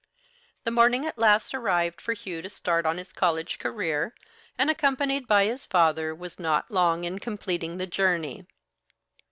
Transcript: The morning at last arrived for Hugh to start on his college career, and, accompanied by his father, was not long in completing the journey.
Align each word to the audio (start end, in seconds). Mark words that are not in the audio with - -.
The 0.63 0.71
morning 0.71 1.05
at 1.05 1.19
last 1.19 1.53
arrived 1.53 2.01
for 2.01 2.13
Hugh 2.13 2.41
to 2.41 2.49
start 2.49 2.87
on 2.87 2.97
his 2.97 3.13
college 3.13 3.59
career, 3.59 4.15
and, 4.57 4.67
accompanied 4.67 5.27
by 5.27 5.45
his 5.45 5.67
father, 5.67 6.15
was 6.15 6.39
not 6.39 6.71
long 6.71 7.03
in 7.03 7.19
completing 7.19 7.77
the 7.77 7.85
journey. 7.85 8.47